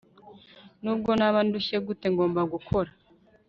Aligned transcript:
nubwo 0.83 1.09
naba 1.19 1.39
ndushye 1.47 1.77
gute, 1.85 2.07
ngomba 2.13 2.41
gukora 2.53 2.91